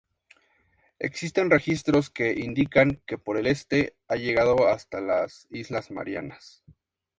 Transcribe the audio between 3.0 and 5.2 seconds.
que por el este ha llegado hasta